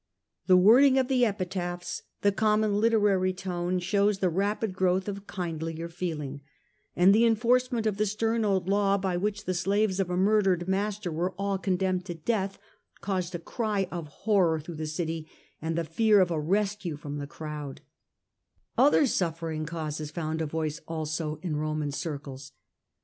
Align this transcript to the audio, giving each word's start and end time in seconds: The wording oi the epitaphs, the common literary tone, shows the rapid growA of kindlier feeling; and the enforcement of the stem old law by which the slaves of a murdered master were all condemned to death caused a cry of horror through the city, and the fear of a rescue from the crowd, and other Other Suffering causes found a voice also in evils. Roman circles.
The 0.47 0.57
wording 0.57 0.97
oi 0.97 1.03
the 1.03 1.25
epitaphs, 1.25 2.01
the 2.21 2.31
common 2.31 2.79
literary 2.79 3.33
tone, 3.33 3.77
shows 3.77 4.17
the 4.17 4.31
rapid 4.31 4.73
growA 4.73 5.03
of 5.07 5.27
kindlier 5.27 5.87
feeling; 5.89 6.41
and 6.95 7.13
the 7.13 7.23
enforcement 7.23 7.85
of 7.85 7.97
the 7.97 8.07
stem 8.07 8.43
old 8.43 8.67
law 8.67 8.97
by 8.97 9.15
which 9.15 9.45
the 9.45 9.53
slaves 9.53 9.99
of 9.99 10.09
a 10.09 10.17
murdered 10.17 10.67
master 10.67 11.11
were 11.11 11.35
all 11.37 11.59
condemned 11.59 12.05
to 12.05 12.15
death 12.15 12.57
caused 13.01 13.35
a 13.35 13.37
cry 13.37 13.87
of 13.91 14.07
horror 14.07 14.59
through 14.59 14.77
the 14.77 14.87
city, 14.87 15.29
and 15.61 15.75
the 15.77 15.83
fear 15.83 16.19
of 16.19 16.31
a 16.31 16.39
rescue 16.41 16.97
from 16.97 17.19
the 17.19 17.27
crowd, 17.27 17.81
and 17.81 17.81
other 18.79 18.97
Other 19.01 19.05
Suffering 19.05 19.67
causes 19.67 20.09
found 20.09 20.41
a 20.41 20.47
voice 20.47 20.81
also 20.87 21.35
in 21.43 21.51
evils. 21.51 21.59
Roman 21.59 21.91
circles. 21.91 22.53